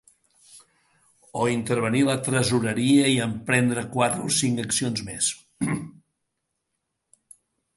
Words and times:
O 1.41 1.43
intervenir 1.57 2.01
la 2.07 2.15
tresoreria 2.27 3.11
i 3.17 3.19
emprendre 3.27 3.83
quatre 3.97 4.25
o 4.31 4.33
cinc 4.39 4.63
accions 4.65 5.05
més. 5.11 5.29